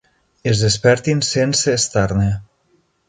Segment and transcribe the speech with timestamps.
[0.51, 2.31] Es despertin sense estar-ne.